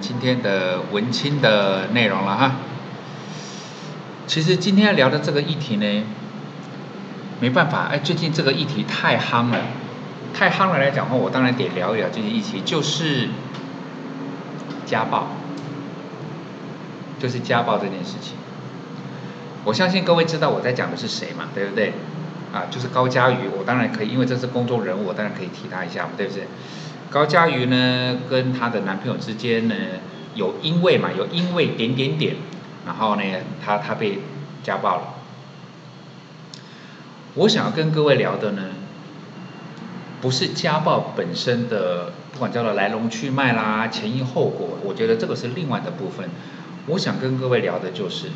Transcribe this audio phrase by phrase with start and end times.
[0.00, 2.52] 今天的文青的内容了哈。
[4.26, 6.04] 其实今天聊的这个议题呢，
[7.40, 9.58] 没办法，哎，最近这个议题太夯了，
[10.32, 13.28] 太夯了来讲话，我当然得聊一聊这些议题，就是
[14.86, 15.28] 家暴，
[17.18, 18.34] 就是家暴这件事情。
[19.64, 21.92] 我相信各位知道我在讲的是谁嘛，对不对？
[22.52, 26.46] 啊，就是高佳瑜，我当然可以，因为这是公众人物，我当然可以提他一下嘛，对不对？
[27.10, 29.74] 高佳瑜呢，跟她的男朋友之间呢，
[30.34, 32.36] 有因为嘛，有因为点点点，
[32.86, 33.22] 然后呢，
[33.64, 34.20] 她她被
[34.62, 35.14] 家暴了。
[37.34, 38.62] 我想要跟各位聊的呢，
[40.20, 46.30] 不是家暴本身的，不管叫做来龙去脉啦、前因后果，我觉得这个是另外的部分。
[46.86, 48.28] 我想跟各位聊的就是，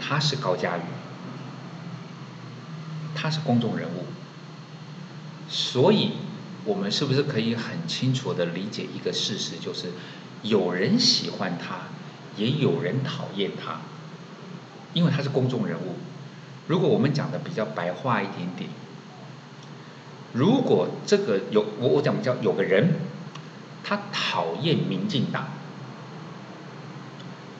[0.00, 0.80] 他是高佳瑜。
[3.20, 4.04] 他是公众人物，
[5.48, 6.12] 所以
[6.64, 9.88] 我们是不是可以很清楚的理解一个事实，就是
[10.42, 11.88] 有人喜欢他，
[12.36, 13.80] 也有人讨厌他，
[14.92, 15.94] 因为他是公众人物。
[16.66, 18.68] 如果我们讲的比较白话一点点，
[20.32, 22.96] 如果这个有我我讲叫有个人，
[23.82, 25.48] 他讨厌民进党，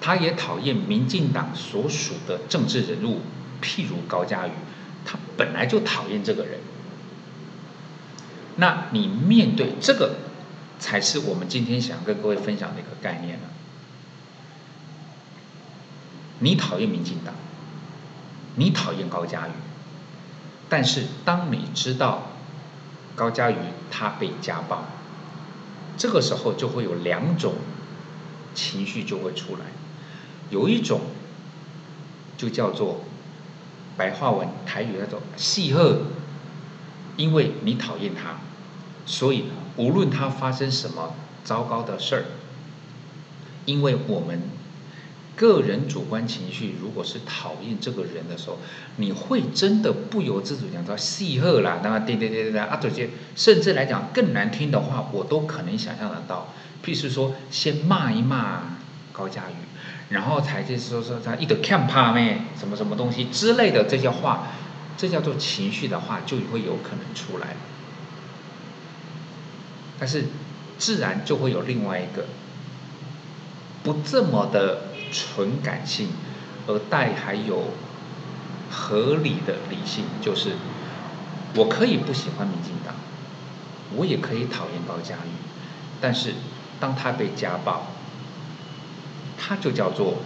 [0.00, 3.22] 他也讨厌民进党所属的政治人物，
[3.62, 4.50] 譬如高嘉瑜。
[5.06, 6.60] 他本来就讨厌这个人，
[8.60, 10.16] 那你面对这个，
[10.78, 13.44] 才是我们今天想跟各位分享的一个概念了。
[16.40, 17.34] 你讨厌民进党，
[18.56, 19.50] 你讨厌高嘉瑜，
[20.68, 22.32] 但是当你知道
[23.14, 23.56] 高嘉瑜
[23.90, 24.84] 他被家暴，
[25.96, 27.54] 这个时候就会有两种
[28.54, 29.66] 情绪就会出来，
[30.50, 31.00] 有一种
[32.36, 33.00] 就叫做。
[33.96, 36.02] 白话文台语那种戏鹤，
[37.16, 38.36] 因为你讨厌他，
[39.08, 39.44] 所以
[39.76, 42.24] 无论他发生什么糟糕的事儿，
[43.64, 44.42] 因为我们
[45.34, 48.58] 个人主观情绪如果是讨厌这个人的时候，
[48.96, 56.52] 你会真的不由自主讲到戏鹤啦，那么对对对对对啊这些，甚至来讲更难听的话，我都可能想象得到，
[56.84, 58.76] 譬如说先骂一骂
[59.12, 59.54] 高佳宇。
[60.10, 64.48] 然后才就是说说他一个看怕咩什么什么东西之类的这些话，
[64.96, 67.54] 这叫做情绪的话就会有可能出来。
[69.98, 70.24] 但是
[70.78, 72.26] 自然就会有另外一个
[73.82, 76.08] 不这么的纯感性，
[76.66, 77.70] 而带还有
[78.70, 80.52] 合理的理性，就是
[81.54, 82.94] 我可以不喜欢民进党，
[83.96, 85.30] 我也可以讨厌高嘉瑜，
[86.00, 86.34] 但是
[86.78, 87.86] 当他被家暴。
[89.40, 90.16] 他就叫做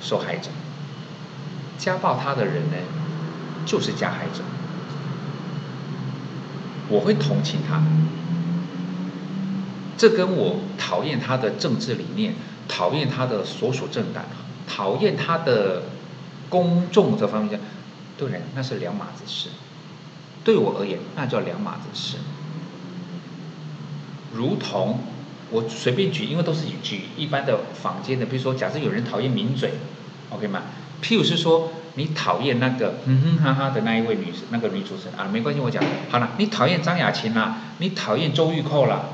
[0.00, 0.50] 受害者，
[1.76, 2.76] 家暴他的人呢，
[3.66, 4.44] 就是加害者。
[6.90, 7.80] 我会同情他，
[9.96, 12.34] 这跟我讨厌他的政治理念、
[12.68, 14.24] 讨厌他的所属政党、
[14.66, 15.84] 讨厌他的
[16.48, 17.60] 公众这方面讲，
[18.18, 19.48] 对人那是两码子事。
[20.44, 22.16] 对我而言，那叫两码子事，
[24.34, 24.98] 如同。
[25.52, 29.72] 我随便举，因为都是举一般的坊间的，比如说，假设有人讨厌名嘴
[30.30, 30.62] ，OK 吗？
[31.02, 39.06] 譬如是说，你讨厌那个哼哼哈哈的那一位女那个女主持人啊，没关系，我讲好了，你讨厌张雅琴啦，你讨厌周玉蔻啦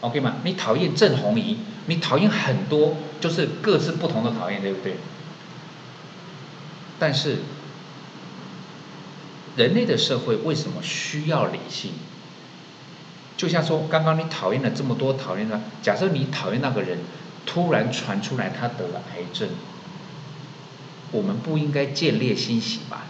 [0.00, 0.36] ，OK 吗？
[0.44, 4.96] 你讨厌郑红怡，你讨厌很多，就是各自不同的讨厌，对不对？
[6.98, 7.38] 但是，
[9.56, 11.92] 人类的社会为什么需要理性？
[13.36, 16.98] 就像说，刚刚你讨厌了这么多讨厌的，假设你讨厌那个人，
[17.44, 19.48] 突然传出来他得了癌症，
[21.12, 23.06] 我们不应该见猎欣喜吧？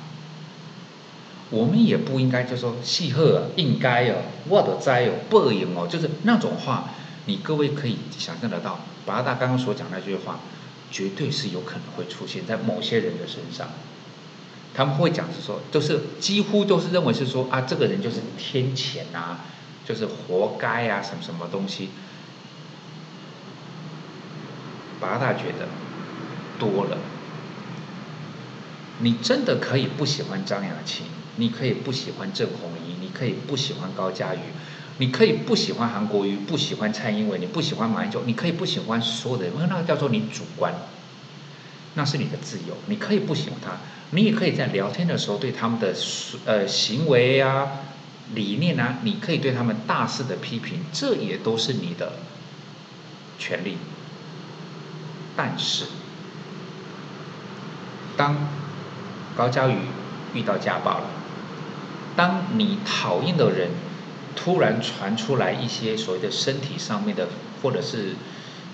[1.49, 4.17] 我们也不应该就说戏贺应该哦，
[4.49, 6.91] 我的灾哦，报应哦，就是那种话，
[7.27, 10.41] 你各位可以想象得到，八大刚刚所讲那句话，
[10.91, 13.69] 绝对是有可能会出现在某些人的身上。
[14.75, 19.41] 他们会讲是说，都是几乎都是认为是说啊，这个人就是天谴啊。
[19.85, 21.91] 就是活该啊，什么什么东西？
[25.01, 25.67] 八大觉得
[26.57, 26.97] 多了。
[29.03, 31.05] 你真的可以不喜欢张雅琴，
[31.37, 34.39] 你可以不喜欢郑红怡，你可以不喜欢高嘉瑜，
[34.99, 40.73] 你可以不喜欢韩国瑜，不喜欢蔡英文，你不喜欢马英九，你可以不喜欢所有的人，那个叫做你主观，
[41.95, 43.73] 那是你的自由，你可以不喜欢他，
[44.11, 45.95] 你也可以在聊天的时候对他们的
[46.47, 47.69] 呃行为啊。
[48.35, 48.99] 理念啊？
[49.03, 52.15] 你可以对他们大肆的批评，这也都是你的
[53.39, 53.77] 权利。
[55.37, 55.85] 但是，
[58.17, 58.49] 当
[59.37, 59.77] 高佳宇
[60.35, 61.05] 遇到家暴了，
[62.17, 63.71] 当你讨厌的人
[64.37, 67.29] 突然传出来一些所谓的身体上面的，
[67.63, 68.17] 或者是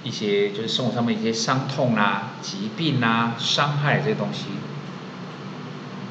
[0.04, 4.46] 一些就是生活上面一些伤痛啊、疾病啊、伤害这些东西，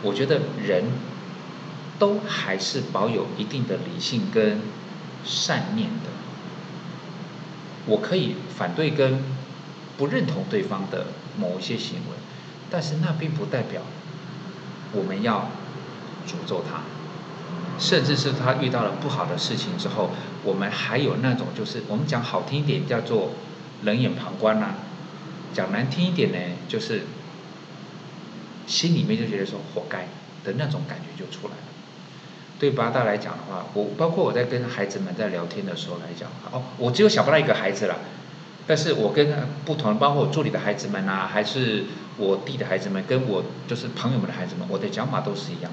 [0.04, 0.86] 我觉得人
[1.98, 4.60] 都还是保有一定的理性跟
[5.24, 6.12] 善念的。
[7.86, 9.22] 我可以反对跟
[9.98, 11.08] 不认同对方的
[11.38, 12.18] 某一些行为，
[12.70, 13.82] 但是那并不代表
[14.94, 15.50] 我们要
[16.28, 16.82] 诅咒他。
[17.80, 20.10] 甚至是他遇到了不好的事情之后，
[20.44, 23.34] 我们还有那种就是我们讲好听一点叫做
[23.84, 24.70] 冷眼旁观呐，
[25.54, 26.38] 讲难听一点呢，
[26.68, 27.04] 就是
[28.66, 30.08] 心里面就觉得说活该
[30.44, 31.60] 的那种感觉就出来了。
[32.58, 38.00] 对八大来讲的话，我包括我在跟孩子们在聊天的时候来讲，哦，我只有小八大一个孩子了，
[38.66, 41.84] 但是我跟不同，包括我助理的孩子们啊，还是
[42.18, 45.72] 我弟的孩子们，跟我就是朋友们的孩子们，我的讲法都是一样。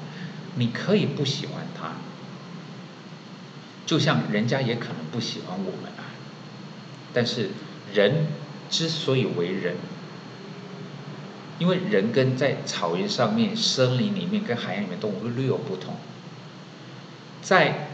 [0.56, 1.93] 你可以不喜欢他，
[3.87, 6.05] 就像人家也可能不喜欢我们啊。
[7.12, 7.50] 但是
[7.93, 8.26] 人
[8.70, 9.76] 之所以为人，
[11.58, 15.96] 因为人跟在草原上面、森林里面跟海洋里面动物略有不同，
[17.43, 17.88] 在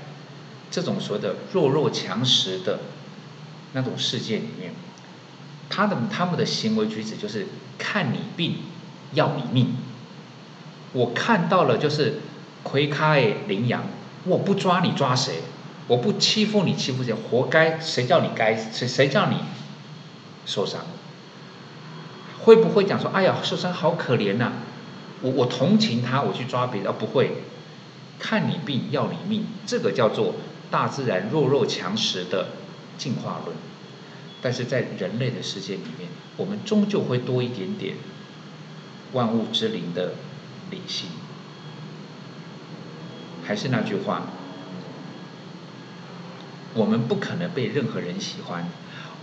[0.70, 2.80] 这种所谓的弱肉强食的
[3.72, 4.72] 那种世界里面，
[5.70, 7.46] 他的他们的行为举止就是
[7.78, 8.56] 看你病
[9.14, 9.76] 要你命。
[10.92, 12.20] 我看到了就是。
[12.62, 13.84] 魁开羚羊，
[14.24, 15.36] 我不抓你抓谁？
[15.86, 17.14] 我不欺负你欺负谁？
[17.14, 17.80] 活该！
[17.80, 18.54] 谁叫你该？
[18.54, 19.36] 谁谁叫你
[20.44, 20.82] 受伤？
[22.42, 24.52] 会不会讲说，哎呀，受伤好可怜呐！
[25.22, 27.44] 我我同情他，我去抓别人，不会。
[28.18, 30.34] 看你病要你命，这个叫做
[30.70, 32.48] 大自然弱肉强食的
[32.98, 33.56] 进化论。
[34.42, 37.96] 但是在人类的世界里面，我们终究会多一点点
[39.12, 40.14] 万物之灵的
[40.70, 41.08] 理性。
[43.44, 44.28] 还是那句话，
[46.74, 48.68] 我们不可能被任何人喜欢，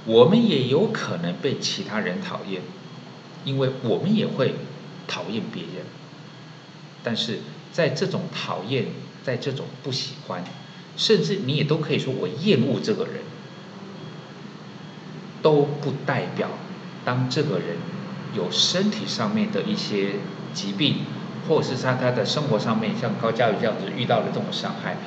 [0.06, 2.62] 我们也有可能被其他人讨厌，
[3.46, 4.56] 因为我们也会
[5.08, 5.86] 讨厌别人。
[7.04, 7.40] 但是
[7.72, 8.88] 在这种讨厌，
[9.24, 10.44] 在这种不喜欢，
[10.98, 13.22] 甚至你也都可以说我厌恶这个人，
[15.42, 16.50] 都不代表
[17.06, 17.78] 当这个人
[18.36, 20.16] 有身体上面的一些
[20.54, 20.98] 疾病。
[21.48, 24.98] 或者是在他的生活上面，像高佳宇这样子遇到了这种伤害，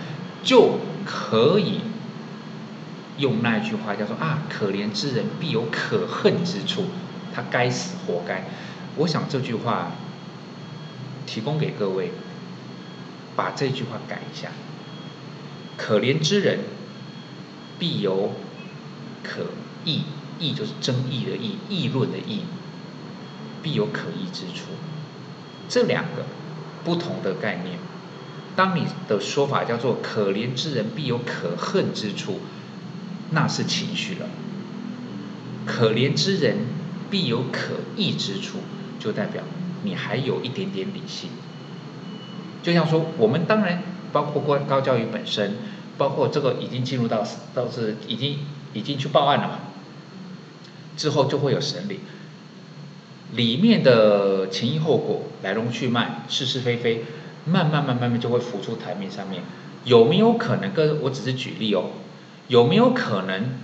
[0.42, 1.82] 就可以
[3.18, 6.86] 用那一句话叫做啊，可怜之人必有可恨之处，
[7.34, 8.46] 他该死活该。
[8.96, 9.92] 我想这句话
[11.26, 12.10] 提供给各位，
[13.36, 14.48] 把这句话改一下，
[15.76, 16.60] 可怜之人
[17.78, 18.32] 必有
[19.22, 19.42] 可
[19.84, 20.04] 义，
[20.40, 22.40] 议就是争议的议，议论的议，
[23.62, 24.70] 必有可议之处。
[25.68, 26.24] 这两个
[26.82, 27.78] 不同的概念，
[28.56, 32.40] 当你的说法叫做“可怜之人必有可恨之处”，
[33.30, 34.26] 那是情绪了
[35.66, 36.56] ；“可怜之人
[37.10, 38.58] 必有可义之处”，
[38.98, 39.44] 就代表
[39.84, 41.30] 你还有一点点理性。
[42.62, 45.56] 就像说，我们当然包括高高教育本身，
[45.96, 47.24] 包括这个已经进入到
[47.54, 48.38] 到是已经
[48.74, 49.58] 已经去报案了嘛，
[51.00, 52.00] 之后就会有审理。
[53.32, 57.04] 里面的前因后果、来龙去脉、是是非非，
[57.46, 59.42] 慢慢、慢、慢慢就会浮出台面上面。
[59.86, 60.74] 有没有可能？
[60.74, 61.92] 跟我只是举例哦。
[62.48, 63.54] 有没有可能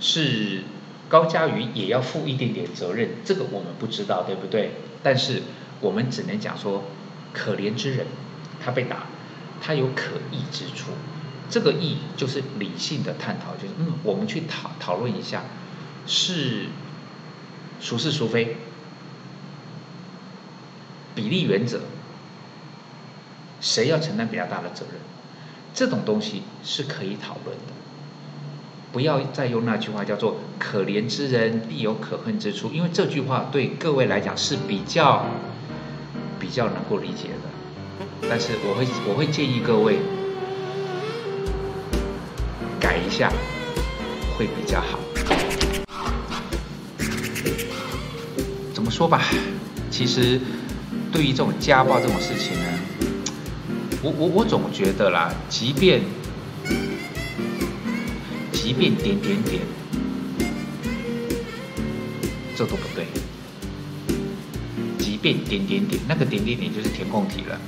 [0.00, 0.62] 是
[1.10, 3.10] 高佳瑜也要负一点点责任？
[3.22, 4.70] 这个我们不知道，对不对？
[5.02, 5.42] 但是
[5.82, 6.84] 我们只能讲说，
[7.34, 8.06] 可怜之人，
[8.64, 9.08] 他被打，
[9.60, 10.92] 他有可义之处。
[11.50, 15.42] 这个义就是理性的探讨，就是嗯，我们去讨讨论一下，
[16.06, 16.66] 是。
[17.82, 18.56] 孰是孰非？
[21.14, 21.80] 比例原则，
[23.58, 25.00] 谁要承担比较大的责任？
[25.72, 27.72] 这种东西是可以讨论的。
[28.92, 35.24] 不要再用那句话叫做“可怜之人必有可恨之处”，因为这句话对各位来讲是比较
[36.38, 38.28] 比较能够理解的。
[38.28, 40.00] 但是我会我会建议各位
[43.10, 43.32] 下，
[44.38, 44.98] 会比较好。
[48.72, 49.22] 怎么说吧，
[49.90, 50.40] 其实
[51.12, 52.66] 对于这种家暴这种事情呢，
[54.02, 56.00] 我我我总觉得啦，即便
[58.52, 59.60] 即便点点点，
[62.56, 63.06] 这都不对。
[64.98, 67.60] 即便点点点，那个点点点就是填空题了。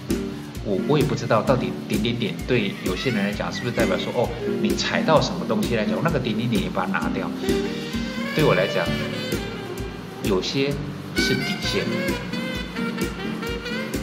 [0.64, 4.28] 我我也不知道到底点点点对有些人来讲是不是代表说哦，
[4.60, 7.30] 你踩到什么东西来讲，那个点点点也把它拿掉。
[8.34, 8.86] 对我来讲，
[10.24, 10.72] 有些。
[11.14, 11.84] 是底线，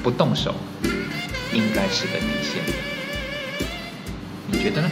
[0.04, 0.54] 不动手
[1.51, 2.62] 应该是个底线。
[4.46, 4.92] 你觉得呢？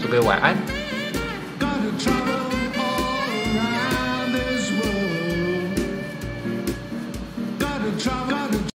[0.00, 0.83] 各位晚安。